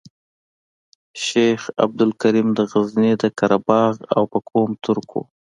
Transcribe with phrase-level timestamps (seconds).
[1.25, 5.23] شیخ عبدالکریم د غزني د قره باغ او په قوم ترک وو.